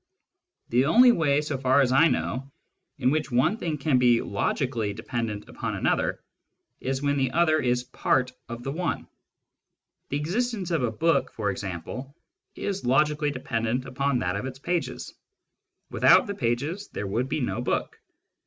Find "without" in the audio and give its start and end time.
15.91-16.25